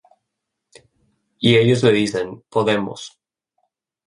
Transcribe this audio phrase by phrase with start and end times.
[1.37, 3.21] Y ellos le dicen: Podemos.